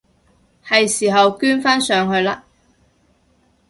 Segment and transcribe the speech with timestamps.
[0.65, 2.41] 係時候捐返上去喇！